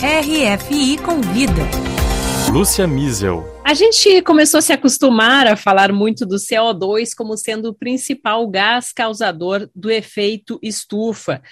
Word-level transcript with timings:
RFI 0.00 0.96
Convida. 0.98 1.62
Lúcia 2.52 2.86
Miesel. 2.86 3.44
A 3.64 3.74
gente 3.74 4.22
começou 4.22 4.58
a 4.58 4.62
se 4.62 4.72
acostumar 4.72 5.48
a 5.48 5.56
falar 5.56 5.92
muito 5.92 6.24
do 6.24 6.36
CO2 6.36 7.16
como 7.16 7.36
sendo 7.36 7.70
o 7.70 7.74
principal 7.74 8.46
gás 8.46 8.92
causador 8.92 9.68
do 9.74 9.90
efeito 9.90 10.56
estufa. 10.62 11.42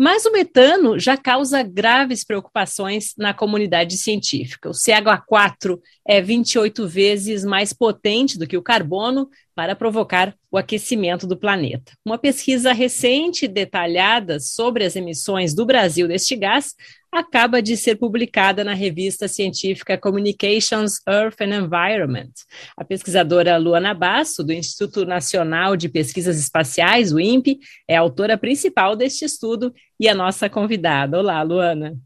Mas 0.00 0.24
o 0.24 0.30
metano 0.30 0.96
já 0.96 1.16
causa 1.16 1.60
graves 1.60 2.24
preocupações 2.24 3.14
na 3.18 3.34
comunidade 3.34 3.96
científica. 3.96 4.68
O 4.68 4.72
CH4 4.72 5.76
é 6.06 6.22
28 6.22 6.86
vezes 6.86 7.44
mais 7.44 7.72
potente 7.72 8.38
do 8.38 8.46
que 8.46 8.56
o 8.56 8.62
carbono 8.62 9.28
para 9.56 9.74
provocar 9.74 10.36
o 10.52 10.56
aquecimento 10.56 11.26
do 11.26 11.36
planeta. 11.36 11.94
Uma 12.06 12.16
pesquisa 12.16 12.72
recente 12.72 13.46
e 13.46 13.48
detalhada 13.48 14.38
sobre 14.38 14.84
as 14.84 14.94
emissões 14.94 15.52
do 15.52 15.66
Brasil 15.66 16.06
deste 16.06 16.36
gás 16.36 16.76
acaba 17.10 17.60
de 17.62 17.76
ser 17.76 17.96
publicada 17.96 18.62
na 18.62 18.74
revista 18.74 19.26
científica 19.26 19.98
Communications, 19.98 21.00
Earth 21.08 21.40
and 21.40 21.54
Environment. 21.54 22.32
A 22.76 22.84
pesquisadora 22.84 23.56
Luana 23.56 23.94
Basso, 23.94 24.44
do 24.44 24.52
Instituto 24.52 25.04
Nacional 25.04 25.76
de 25.76 25.88
Pesquisas 25.88 26.38
Espaciais, 26.38 27.12
o 27.12 27.18
INPE, 27.18 27.58
é 27.86 27.96
a 27.96 28.00
autora 28.00 28.36
principal 28.36 28.94
deste 28.94 29.24
estudo 29.24 29.72
e 29.98 30.08
a 30.08 30.14
nossa 30.14 30.48
convidada. 30.48 31.18
Olá, 31.18 31.42
Luana. 31.42 31.96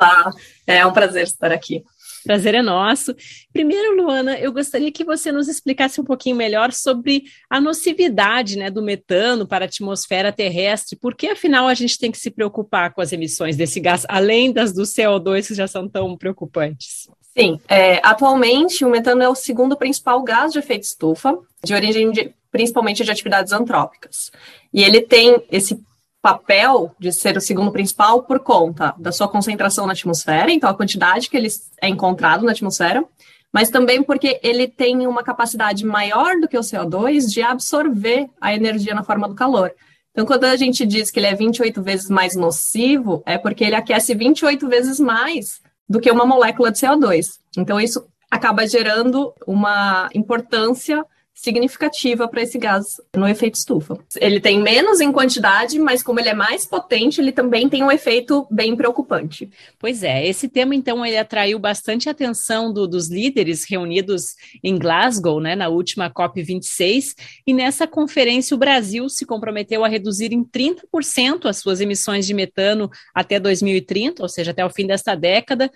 Olá, 0.00 0.32
é 0.66 0.84
um 0.84 0.92
prazer 0.92 1.24
estar 1.24 1.52
aqui. 1.52 1.82
Prazer 2.28 2.54
é 2.54 2.60
nosso. 2.60 3.16
Primeiro, 3.54 3.96
Luana, 3.96 4.38
eu 4.38 4.52
gostaria 4.52 4.92
que 4.92 5.02
você 5.02 5.32
nos 5.32 5.48
explicasse 5.48 5.98
um 5.98 6.04
pouquinho 6.04 6.36
melhor 6.36 6.72
sobre 6.72 7.24
a 7.48 7.58
nocividade 7.58 8.58
né, 8.58 8.70
do 8.70 8.82
metano 8.82 9.46
para 9.46 9.64
a 9.64 9.66
atmosfera 9.66 10.30
terrestre. 10.30 10.94
Por 10.94 11.14
que, 11.14 11.28
afinal, 11.28 11.66
a 11.66 11.72
gente 11.72 11.98
tem 11.98 12.10
que 12.10 12.18
se 12.18 12.30
preocupar 12.30 12.92
com 12.92 13.00
as 13.00 13.14
emissões 13.14 13.56
desse 13.56 13.80
gás, 13.80 14.04
além 14.10 14.52
das 14.52 14.74
do 14.74 14.82
CO2 14.82 15.46
que 15.46 15.54
já 15.54 15.66
são 15.66 15.88
tão 15.88 16.18
preocupantes? 16.18 17.08
Sim, 17.34 17.58
é, 17.66 17.98
atualmente 18.06 18.84
o 18.84 18.90
metano 18.90 19.22
é 19.22 19.28
o 19.30 19.34
segundo 19.34 19.74
principal 19.74 20.22
gás 20.22 20.52
de 20.52 20.58
efeito 20.58 20.82
estufa, 20.82 21.34
de 21.64 21.72
origem 21.72 22.10
de, 22.10 22.30
principalmente 22.52 23.02
de 23.02 23.10
atividades 23.10 23.54
antrópicas. 23.54 24.30
E 24.70 24.82
ele 24.84 25.00
tem 25.00 25.42
esse 25.50 25.82
papel 26.20 26.94
de 26.98 27.12
ser 27.12 27.36
o 27.36 27.40
segundo 27.40 27.70
principal 27.70 28.22
por 28.22 28.40
conta 28.40 28.94
da 28.98 29.12
sua 29.12 29.28
concentração 29.28 29.86
na 29.86 29.92
atmosfera, 29.92 30.50
então 30.50 30.68
a 30.68 30.74
quantidade 30.74 31.30
que 31.30 31.36
ele 31.36 31.48
é 31.80 31.88
encontrado 31.88 32.44
na 32.44 32.52
atmosfera, 32.52 33.04
mas 33.52 33.70
também 33.70 34.02
porque 34.02 34.38
ele 34.42 34.68
tem 34.68 35.06
uma 35.06 35.22
capacidade 35.22 35.84
maior 35.86 36.38
do 36.40 36.48
que 36.48 36.58
o 36.58 36.60
CO2 36.60 37.28
de 37.28 37.40
absorver 37.40 38.28
a 38.40 38.54
energia 38.54 38.94
na 38.94 39.02
forma 39.02 39.28
do 39.28 39.34
calor. 39.34 39.72
Então, 40.12 40.26
quando 40.26 40.44
a 40.44 40.56
gente 40.56 40.84
diz 40.84 41.10
que 41.10 41.20
ele 41.20 41.28
é 41.28 41.34
28 41.34 41.80
vezes 41.82 42.10
mais 42.10 42.34
nocivo, 42.34 43.22
é 43.24 43.38
porque 43.38 43.64
ele 43.64 43.76
aquece 43.76 44.14
28 44.14 44.68
vezes 44.68 44.98
mais 44.98 45.60
do 45.88 46.00
que 46.00 46.10
uma 46.10 46.26
molécula 46.26 46.72
de 46.72 46.78
CO2. 46.78 47.38
Então, 47.56 47.80
isso 47.80 48.04
acaba 48.30 48.66
gerando 48.66 49.32
uma 49.46 50.10
importância 50.14 51.04
significativa 51.38 52.26
para 52.26 52.42
esse 52.42 52.58
gás 52.58 53.00
no 53.14 53.26
efeito 53.28 53.54
estufa. 53.54 53.96
Ele 54.16 54.40
tem 54.40 54.60
menos 54.60 55.00
em 55.00 55.12
quantidade, 55.12 55.78
mas 55.78 56.02
como 56.02 56.18
ele 56.18 56.30
é 56.30 56.34
mais 56.34 56.66
potente, 56.66 57.20
ele 57.20 57.30
também 57.30 57.68
tem 57.68 57.84
um 57.84 57.92
efeito 57.92 58.44
bem 58.50 58.74
preocupante. 58.74 59.48
Pois 59.78 60.02
é, 60.02 60.26
esse 60.26 60.48
tema 60.48 60.74
então 60.74 61.06
ele 61.06 61.16
atraiu 61.16 61.56
bastante 61.60 62.08
atenção 62.08 62.72
do, 62.72 62.88
dos 62.88 63.08
líderes 63.08 63.64
reunidos 63.64 64.34
em 64.64 64.76
Glasgow, 64.76 65.40
né, 65.40 65.54
na 65.54 65.68
última 65.68 66.10
COP 66.10 66.42
26, 66.42 67.14
e 67.46 67.54
nessa 67.54 67.86
conferência 67.86 68.56
o 68.56 68.58
Brasil 68.58 69.08
se 69.08 69.24
comprometeu 69.24 69.84
a 69.84 69.88
reduzir 69.88 70.32
em 70.32 70.44
30% 70.44 71.46
as 71.46 71.58
suas 71.58 71.80
emissões 71.80 72.26
de 72.26 72.34
metano 72.34 72.90
até 73.14 73.38
2030, 73.38 74.24
ou 74.24 74.28
seja, 74.28 74.50
até 74.50 74.64
o 74.64 74.70
fim 74.70 74.88
desta 74.88 75.14
década, 75.14 75.70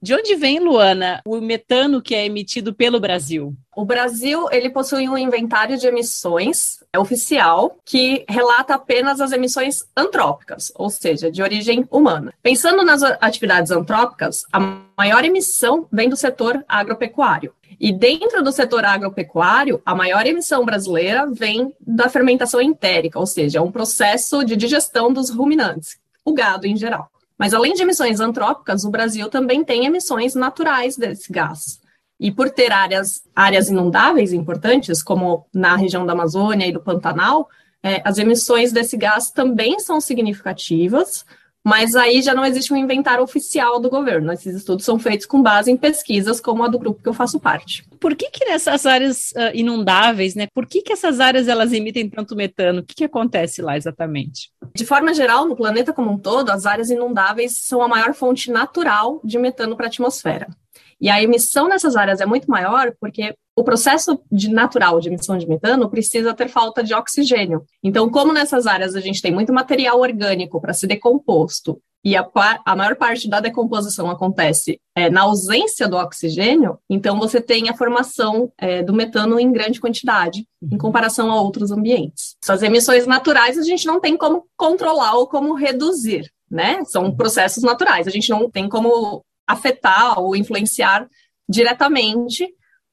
de 0.00 0.14
onde 0.14 0.36
vem, 0.36 0.60
Luana, 0.60 1.20
o 1.26 1.40
metano 1.40 2.00
que 2.00 2.14
é 2.14 2.24
emitido 2.24 2.72
pelo 2.72 3.00
Brasil? 3.00 3.54
O 3.74 3.84
Brasil 3.84 4.46
ele 4.52 4.70
possui 4.70 5.08
um 5.08 5.18
inventário 5.18 5.76
de 5.76 5.88
emissões 5.88 6.78
oficial 6.96 7.76
que 7.84 8.24
relata 8.28 8.74
apenas 8.74 9.20
as 9.20 9.32
emissões 9.32 9.84
antrópicas, 9.96 10.72
ou 10.76 10.88
seja, 10.88 11.30
de 11.30 11.42
origem 11.42 11.84
humana. 11.90 12.32
Pensando 12.40 12.84
nas 12.84 13.02
atividades 13.02 13.72
antrópicas, 13.72 14.44
a 14.52 14.60
maior 14.96 15.24
emissão 15.24 15.88
vem 15.90 16.08
do 16.08 16.16
setor 16.16 16.64
agropecuário. 16.68 17.52
E 17.80 17.92
dentro 17.92 18.42
do 18.42 18.52
setor 18.52 18.84
agropecuário, 18.84 19.82
a 19.84 19.94
maior 19.94 20.26
emissão 20.26 20.64
brasileira 20.64 21.26
vem 21.32 21.72
da 21.80 22.08
fermentação 22.08 22.60
entérica, 22.60 23.18
ou 23.18 23.26
seja, 23.26 23.58
é 23.58 23.62
um 23.62 23.70
processo 23.70 24.44
de 24.44 24.56
digestão 24.56 25.12
dos 25.12 25.30
ruminantes, 25.30 25.98
o 26.24 26.32
gado 26.32 26.66
em 26.66 26.76
geral. 26.76 27.10
Mas 27.38 27.54
além 27.54 27.72
de 27.72 27.82
emissões 27.82 28.18
antrópicas, 28.18 28.84
o 28.84 28.90
Brasil 28.90 29.28
também 29.28 29.64
tem 29.64 29.86
emissões 29.86 30.34
naturais 30.34 30.96
desse 30.96 31.32
gás. 31.32 31.80
E 32.18 32.32
por 32.32 32.50
ter 32.50 32.72
áreas, 32.72 33.22
áreas 33.34 33.68
inundáveis 33.68 34.32
importantes, 34.32 35.02
como 35.02 35.46
na 35.54 35.76
região 35.76 36.04
da 36.04 36.14
Amazônia 36.14 36.66
e 36.66 36.72
do 36.72 36.82
Pantanal, 36.82 37.48
é, 37.80 38.02
as 38.04 38.18
emissões 38.18 38.72
desse 38.72 38.96
gás 38.96 39.30
também 39.30 39.78
são 39.78 40.00
significativas, 40.00 41.24
mas 41.64 41.94
aí 41.94 42.22
já 42.22 42.34
não 42.34 42.44
existe 42.44 42.72
um 42.72 42.76
inventário 42.76 43.22
oficial 43.22 43.80
do 43.80 43.90
governo. 43.90 44.32
Esses 44.32 44.54
estudos 44.56 44.84
são 44.84 44.98
feitos 44.98 45.26
com 45.26 45.42
base 45.42 45.70
em 45.70 45.76
pesquisas 45.76 46.40
como 46.40 46.64
a 46.64 46.68
do 46.68 46.78
grupo 46.78 47.02
que 47.02 47.08
eu 47.08 47.14
faço 47.14 47.38
parte. 47.38 47.84
Por 48.00 48.14
que 48.16 48.30
que 48.30 48.44
nessas 48.44 48.86
áreas 48.86 49.32
uh, 49.32 49.54
inundáveis, 49.54 50.34
né? 50.34 50.46
Por 50.54 50.66
que 50.66 50.82
que 50.82 50.92
essas 50.92 51.20
áreas 51.20 51.48
elas 51.48 51.72
emitem 51.72 52.08
tanto 52.08 52.36
metano? 52.36 52.80
O 52.80 52.84
que 52.84 52.94
que 52.94 53.04
acontece 53.04 53.60
lá 53.60 53.76
exatamente? 53.76 54.50
De 54.74 54.84
forma 54.84 55.12
geral, 55.12 55.46
no 55.46 55.56
planeta 55.56 55.92
como 55.92 56.10
um 56.10 56.18
todo, 56.18 56.50
as 56.50 56.64
áreas 56.64 56.90
inundáveis 56.90 57.64
são 57.64 57.82
a 57.82 57.88
maior 57.88 58.14
fonte 58.14 58.50
natural 58.50 59.20
de 59.24 59.38
metano 59.38 59.76
para 59.76 59.86
a 59.86 59.88
atmosfera. 59.88 60.48
E 61.00 61.08
a 61.08 61.22
emissão 61.22 61.68
nessas 61.68 61.96
áreas 61.96 62.20
é 62.20 62.26
muito 62.26 62.50
maior 62.50 62.92
porque 63.00 63.34
o 63.56 63.64
processo 63.64 64.20
de 64.30 64.48
natural 64.48 65.00
de 65.00 65.08
emissão 65.08 65.36
de 65.36 65.46
metano 65.46 65.90
precisa 65.90 66.34
ter 66.34 66.48
falta 66.48 66.82
de 66.82 66.94
oxigênio. 66.94 67.64
Então, 67.82 68.08
como 68.08 68.32
nessas 68.32 68.66
áreas 68.66 68.94
a 68.94 69.00
gente 69.00 69.20
tem 69.20 69.32
muito 69.32 69.52
material 69.52 70.00
orgânico 70.00 70.60
para 70.60 70.72
ser 70.72 70.86
decomposto 70.86 71.80
e 72.04 72.16
a, 72.16 72.26
a, 72.64 72.76
maior 72.76 72.94
parte 72.94 73.28
da 73.28 73.40
decomposição 73.40 74.08
acontece 74.08 74.80
é, 74.96 75.10
na 75.10 75.22
ausência 75.22 75.88
do 75.88 75.96
oxigênio, 75.96 76.78
então 76.88 77.18
você 77.18 77.40
tem 77.40 77.68
a 77.68 77.76
formação 77.76 78.52
é, 78.56 78.82
do 78.82 78.94
metano 78.94 79.38
em 79.38 79.50
grande 79.50 79.80
quantidade, 79.80 80.46
em 80.62 80.74
uhum. 80.74 80.78
comparação 80.78 81.30
a 81.30 81.40
outros 81.40 81.72
ambientes. 81.72 82.36
Essas 82.42 82.62
emissões 82.62 83.06
naturais 83.06 83.58
a 83.58 83.62
gente 83.62 83.86
não 83.86 84.00
tem 84.00 84.16
como 84.16 84.46
controlar 84.56 85.16
ou 85.16 85.26
como 85.26 85.54
reduzir, 85.54 86.30
né? 86.48 86.84
São 86.84 87.14
processos 87.14 87.64
naturais, 87.64 88.06
a 88.06 88.10
gente 88.10 88.30
não 88.30 88.48
tem 88.48 88.68
como 88.68 89.24
afetar 89.48 90.20
ou 90.20 90.36
influenciar 90.36 91.08
diretamente, 91.48 92.46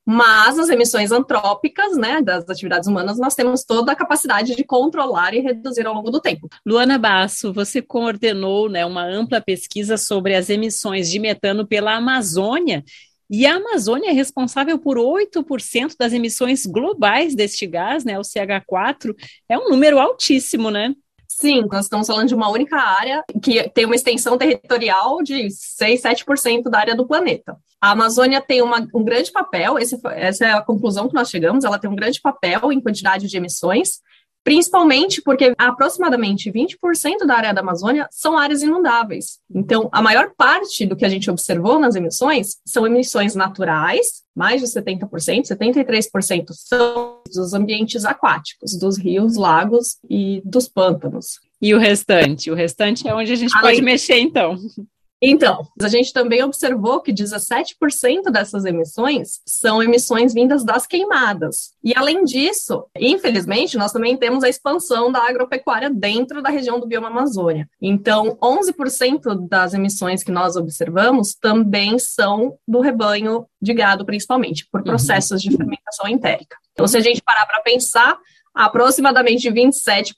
mas 0.05 0.59
as 0.59 0.69
emissões 0.69 1.11
antrópicas, 1.11 1.97
né, 1.97 2.21
das 2.21 2.47
atividades 2.47 2.87
humanas, 2.87 3.17
nós 3.17 3.33
temos 3.33 3.63
toda 3.63 3.91
a 3.91 3.95
capacidade 3.95 4.55
de 4.55 4.63
controlar 4.63 5.33
e 5.33 5.39
reduzir 5.39 5.85
ao 5.87 5.95
longo 5.95 6.11
do 6.11 6.21
tempo. 6.21 6.47
Luana 6.63 6.99
Basso, 6.99 7.51
você 7.51 7.81
coordenou, 7.81 8.69
né, 8.69 8.85
uma 8.85 9.03
ampla 9.03 9.41
pesquisa 9.41 9.97
sobre 9.97 10.35
as 10.35 10.49
emissões 10.49 11.09
de 11.09 11.17
metano 11.17 11.65
pela 11.65 11.95
Amazônia, 11.95 12.83
e 13.27 13.47
a 13.47 13.55
Amazônia 13.55 14.11
é 14.11 14.13
responsável 14.13 14.77
por 14.77 14.97
8% 14.99 15.95
das 15.99 16.13
emissões 16.13 16.67
globais 16.67 17.33
deste 17.33 17.65
gás, 17.65 18.05
né, 18.05 18.19
o 18.19 18.21
CH4, 18.21 19.15
é 19.49 19.57
um 19.57 19.69
número 19.69 19.97
altíssimo, 19.97 20.69
né? 20.69 20.93
Sim, 21.37 21.65
nós 21.69 21.83
estamos 21.83 22.07
falando 22.07 22.29
de 22.29 22.35
uma 22.35 22.49
única 22.49 22.77
área 22.77 23.21
que 23.43 23.69
tem 23.71 23.83
uma 23.83 23.95
extensão 23.95 24.37
territorial 24.37 25.21
de 25.21 25.49
6, 25.51 26.01
7% 26.01 26.69
da 26.69 26.79
área 26.79 26.95
do 26.95 27.05
planeta. 27.05 27.57
A 27.81 27.91
Amazônia 27.91 28.39
tem 28.39 28.61
uma, 28.61 28.87
um 28.95 29.03
grande 29.03 29.33
papel, 29.33 29.77
esse, 29.77 29.99
essa 30.11 30.45
é 30.45 30.51
a 30.53 30.61
conclusão 30.61 31.09
que 31.09 31.13
nós 31.13 31.29
chegamos, 31.29 31.65
ela 31.65 31.77
tem 31.77 31.89
um 31.89 31.95
grande 31.95 32.21
papel 32.21 32.71
em 32.71 32.79
quantidade 32.79 33.27
de 33.27 33.35
emissões, 33.35 33.99
principalmente 34.45 35.21
porque 35.21 35.53
aproximadamente 35.57 36.49
20% 36.49 37.25
da 37.27 37.35
área 37.35 37.53
da 37.53 37.59
Amazônia 37.59 38.07
são 38.11 38.37
áreas 38.37 38.61
inundáveis. 38.61 39.39
Então, 39.53 39.89
a 39.91 40.01
maior 40.01 40.31
parte 40.37 40.85
do 40.85 40.95
que 40.95 41.03
a 41.03 41.09
gente 41.09 41.29
observou 41.29 41.77
nas 41.79 41.95
emissões 41.95 42.59
são 42.65 42.87
emissões 42.87 43.35
naturais, 43.35 44.23
mais 44.33 44.61
de 44.61 44.67
70%, 44.67 45.47
73% 45.47 46.45
são 46.51 47.14
dos 47.33 47.53
ambientes 47.53 48.05
aquáticos, 48.05 48.77
dos 48.77 48.97
rios, 48.97 49.35
lagos 49.35 49.97
e 50.09 50.41
dos 50.45 50.67
pântanos. 50.67 51.39
E 51.61 51.73
o 51.73 51.79
restante? 51.79 52.51
O 52.51 52.55
restante 52.55 53.07
é 53.07 53.13
onde 53.15 53.31
a 53.31 53.35
gente 53.35 53.55
Além... 53.55 53.71
pode 53.71 53.81
mexer, 53.81 54.19
então. 54.19 54.57
Então, 55.21 55.65
a 55.81 55.87
gente 55.87 56.11
também 56.11 56.43
observou 56.43 57.01
que 57.01 57.13
17% 57.13 58.29
dessas 58.31 58.65
emissões 58.65 59.39
são 59.45 59.81
emissões 59.81 60.33
vindas 60.33 60.63
das 60.63 60.85
queimadas. 60.85 61.71
E 61.83 61.93
além 61.95 62.23
disso, 62.23 62.85
infelizmente, 62.95 63.77
nós 63.77 63.91
também 63.91 64.17
temos 64.17 64.43
a 64.43 64.49
expansão 64.49 65.11
da 65.11 65.27
agropecuária 65.27 65.89
dentro 65.89 66.41
da 66.41 66.49
região 66.49 66.79
do 66.79 66.87
bioma 66.87 67.07
Amazônia. 67.07 67.67
Então, 67.81 68.37
11% 68.41 69.47
das 69.47 69.73
emissões 69.73 70.21
que 70.21 70.31
nós 70.31 70.55
observamos 70.55 71.33
também 71.33 71.97
são 71.97 72.57
do 72.67 72.81
rebanho 72.81 73.47
de 73.61 73.73
gado, 73.73 74.05
principalmente, 74.05 74.67
por 74.69 74.81
uhum. 74.81 74.87
processos 74.87 75.43
uhum. 75.43 75.49
de 75.49 75.57
fermentação 75.57 76.07
entérica. 76.07 76.57
Então, 76.75 76.87
se 76.87 76.97
a 76.97 76.99
gente 76.99 77.23
parar 77.23 77.45
para 77.45 77.61
pensar, 77.61 78.19
aproximadamente 78.53 79.49
27%, 79.49 80.13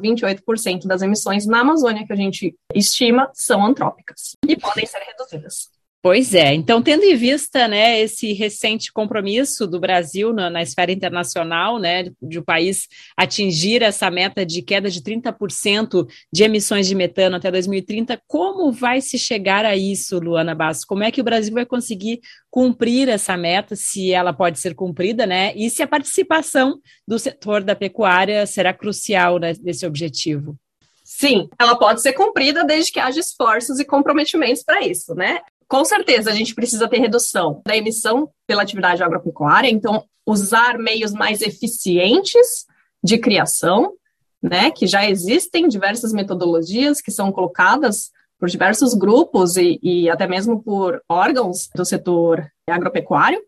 28% 0.00 0.86
das 0.86 1.02
emissões 1.02 1.46
na 1.46 1.60
Amazônia 1.60 2.04
que 2.04 2.12
a 2.12 2.16
gente 2.16 2.56
estima 2.74 3.30
são 3.32 3.64
antrópicas 3.64 4.36
e 4.46 4.56
podem 4.56 4.84
ser 4.84 4.98
reduzidas. 4.98 5.70
Pois 6.04 6.34
é, 6.34 6.52
então 6.52 6.82
tendo 6.82 7.02
em 7.02 7.16
vista 7.16 7.66
né, 7.66 7.98
esse 7.98 8.34
recente 8.34 8.92
compromisso 8.92 9.66
do 9.66 9.80
Brasil 9.80 10.34
na, 10.34 10.50
na 10.50 10.60
esfera 10.60 10.92
internacional, 10.92 11.78
né, 11.78 12.10
de 12.20 12.38
o 12.38 12.44
país 12.44 12.86
atingir 13.16 13.80
essa 13.80 14.10
meta 14.10 14.44
de 14.44 14.60
queda 14.60 14.90
de 14.90 15.00
30% 15.00 16.06
de 16.30 16.44
emissões 16.44 16.86
de 16.86 16.94
metano 16.94 17.36
até 17.36 17.50
2030, 17.50 18.20
como 18.26 18.70
vai 18.70 19.00
se 19.00 19.18
chegar 19.18 19.64
a 19.64 19.74
isso, 19.74 20.18
Luana 20.18 20.54
Basso? 20.54 20.84
Como 20.86 21.02
é 21.02 21.10
que 21.10 21.22
o 21.22 21.24
Brasil 21.24 21.54
vai 21.54 21.64
conseguir 21.64 22.20
cumprir 22.50 23.08
essa 23.08 23.34
meta, 23.34 23.74
se 23.74 24.12
ela 24.12 24.34
pode 24.34 24.60
ser 24.60 24.74
cumprida, 24.74 25.24
né? 25.24 25.54
E 25.56 25.70
se 25.70 25.82
a 25.82 25.88
participação 25.88 26.80
do 27.08 27.18
setor 27.18 27.64
da 27.64 27.74
pecuária 27.74 28.44
será 28.44 28.74
crucial 28.74 29.38
né, 29.38 29.54
nesse 29.62 29.86
objetivo? 29.86 30.54
Sim, 31.02 31.48
ela 31.58 31.78
pode 31.78 32.00
ser 32.00 32.14
cumprida 32.14 32.64
desde 32.64 32.90
que 32.90 32.98
haja 32.98 33.20
esforços 33.20 33.78
e 33.78 33.84
comprometimentos 33.84 34.62
para 34.62 34.80
isso, 34.80 35.14
né? 35.14 35.40
Com 35.74 35.84
certeza, 35.84 36.30
a 36.30 36.32
gente 36.32 36.54
precisa 36.54 36.86
ter 36.86 37.00
redução 37.00 37.60
da 37.66 37.76
emissão 37.76 38.30
pela 38.46 38.62
atividade 38.62 39.02
agropecuária, 39.02 39.68
então, 39.68 40.04
usar 40.24 40.78
meios 40.78 41.12
mais 41.12 41.42
eficientes 41.42 42.64
de 43.02 43.18
criação, 43.18 43.94
né, 44.40 44.70
que 44.70 44.86
já 44.86 45.10
existem 45.10 45.66
diversas 45.66 46.12
metodologias 46.12 47.00
que 47.00 47.10
são 47.10 47.32
colocadas 47.32 48.12
por 48.38 48.48
diversos 48.48 48.94
grupos 48.94 49.56
e, 49.56 49.80
e 49.82 50.08
até 50.08 50.28
mesmo 50.28 50.62
por 50.62 51.02
órgãos 51.08 51.68
do 51.74 51.84
setor 51.84 52.48
agropecuário. 52.70 53.42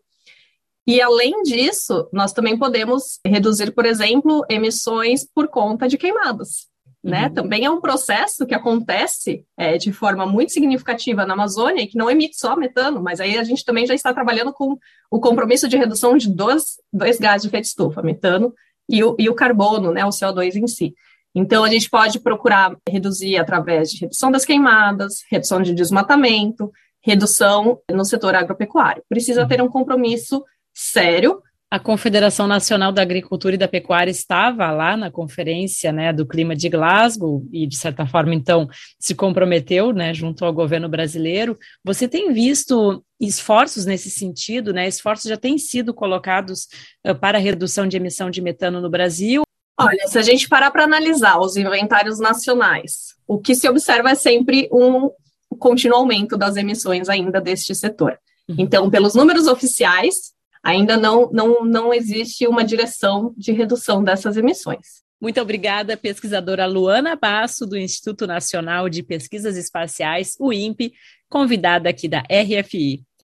E, 0.85 1.01
além 1.01 1.43
disso, 1.43 2.09
nós 2.11 2.33
também 2.33 2.57
podemos 2.57 3.21
reduzir, 3.25 3.71
por 3.71 3.85
exemplo, 3.85 4.43
emissões 4.49 5.25
por 5.33 5.47
conta 5.47 5.87
de 5.87 5.97
queimadas 5.97 6.67
né? 7.07 7.27
Uhum. 7.27 7.33
Também 7.33 7.65
é 7.65 7.69
um 7.69 7.79
processo 7.79 8.45
que 8.45 8.53
acontece 8.53 9.45
é, 9.57 9.77
de 9.77 9.93
forma 9.93 10.25
muito 10.25 10.51
significativa 10.51 11.25
na 11.25 11.33
Amazônia 11.33 11.81
e 11.81 11.87
que 11.87 11.97
não 11.97 12.11
emite 12.11 12.37
só 12.37 12.55
metano, 12.55 13.01
mas 13.01 13.21
aí 13.21 13.37
a 13.37 13.43
gente 13.43 13.63
também 13.63 13.87
já 13.87 13.95
está 13.95 14.13
trabalhando 14.13 14.51
com 14.51 14.77
o 15.09 15.19
compromisso 15.19 15.69
de 15.69 15.77
redução 15.77 16.17
de 16.17 16.29
dois, 16.29 16.77
dois 16.91 17.17
gases 17.17 17.43
de 17.43 17.47
efeito 17.47 17.65
estufa, 17.65 18.01
metano 18.01 18.53
e 18.89 19.03
o, 19.03 19.15
e 19.17 19.29
o 19.29 19.33
carbono, 19.33 19.91
né? 19.91 20.05
O 20.05 20.09
CO2 20.09 20.55
em 20.55 20.67
si. 20.67 20.93
Então, 21.33 21.63
a 21.63 21.69
gente 21.69 21.89
pode 21.89 22.19
procurar 22.19 22.75
reduzir 22.89 23.37
através 23.37 23.91
de 23.91 23.99
redução 23.99 24.31
das 24.31 24.43
queimadas, 24.43 25.23
redução 25.29 25.61
de 25.61 25.73
desmatamento, 25.73 26.71
redução 27.01 27.79
no 27.89 28.03
setor 28.03 28.35
agropecuário. 28.35 29.03
Precisa 29.07 29.43
uhum. 29.43 29.47
ter 29.47 29.61
um 29.61 29.69
compromisso 29.69 30.43
sério 30.73 31.41
a 31.69 31.79
Confederação 31.79 32.47
Nacional 32.47 32.93
da 32.93 33.01
Agricultura 33.01 33.55
e 33.55 33.57
da 33.57 33.67
Pecuária 33.67 34.09
estava 34.09 34.71
lá 34.71 34.95
na 34.95 35.11
conferência 35.11 35.91
né, 35.91 36.13
do 36.13 36.25
clima 36.25 36.55
de 36.55 36.69
Glasgow 36.69 37.45
e, 37.51 37.67
de 37.67 37.75
certa 37.75 38.07
forma, 38.07 38.33
então, 38.33 38.69
se 38.97 39.13
comprometeu 39.13 39.91
né, 39.91 40.13
junto 40.13 40.45
ao 40.45 40.53
governo 40.53 40.87
brasileiro. 40.87 41.57
Você 41.83 42.07
tem 42.07 42.31
visto 42.31 43.03
esforços 43.19 43.85
nesse 43.85 44.09
sentido, 44.09 44.71
né? 44.71 44.87
Esforços 44.87 45.29
já 45.29 45.35
têm 45.35 45.57
sido 45.57 45.93
colocados 45.93 46.67
uh, 47.05 47.13
para 47.15 47.37
a 47.37 47.41
redução 47.41 47.85
de 47.85 47.97
emissão 47.97 48.29
de 48.29 48.41
metano 48.41 48.79
no 48.79 48.89
Brasil? 48.89 49.41
Olha, 49.77 50.07
se 50.07 50.17
a 50.17 50.21
gente 50.21 50.47
parar 50.47 50.71
para 50.71 50.85
analisar 50.85 51.37
os 51.37 51.57
inventários 51.57 52.19
nacionais, 52.19 53.15
o 53.27 53.39
que 53.39 53.53
se 53.53 53.67
observa 53.67 54.11
é 54.11 54.15
sempre 54.15 54.69
um 54.71 55.11
contínuo 55.59 55.97
aumento 55.97 56.37
das 56.37 56.55
emissões 56.55 57.09
ainda 57.09 57.41
deste 57.41 57.75
setor. 57.75 58.17
Uhum. 58.47 58.55
Então, 58.57 58.89
pelos 58.89 59.13
números 59.13 59.47
oficiais, 59.47 60.36
ainda 60.67 60.97
não, 60.97 61.29
não, 61.31 61.63
não 61.63 61.93
existe 61.93 62.45
uma 62.45 62.61
direção 62.61 63.33
de 63.37 63.53
redução 63.53 64.03
dessas 64.03 64.35
emissões. 64.35 65.01
Muito 65.19 65.39
obrigada, 65.39 65.95
pesquisadora 65.95 66.65
Luana 66.65 67.15
Basso, 67.15 67.65
do 67.65 67.77
Instituto 67.77 68.27
Nacional 68.27 68.89
de 68.89 69.01
Pesquisas 69.01 69.55
Espaciais, 69.55 70.35
o 70.37 70.51
INPE, 70.51 70.93
convidada 71.29 71.89
aqui 71.89 72.09
da 72.09 72.19
RFI. 72.19 73.07